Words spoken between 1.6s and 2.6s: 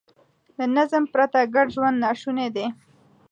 ژوند ناشونی